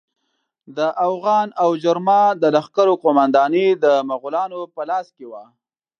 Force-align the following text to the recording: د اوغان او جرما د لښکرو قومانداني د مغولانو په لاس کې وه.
د 0.77 0.79
اوغان 1.07 1.47
او 1.61 1.69
جرما 1.83 2.21
د 2.41 2.43
لښکرو 2.55 2.93
قومانداني 3.03 3.67
د 3.83 3.85
مغولانو 4.09 4.59
په 4.73 4.81
لاس 4.89 5.07
کې 5.15 5.25
وه. 5.31 5.43